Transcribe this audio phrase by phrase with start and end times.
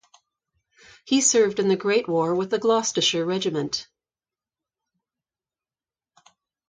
[1.05, 3.87] He served in the Great War with the Gloucestershire Regiment.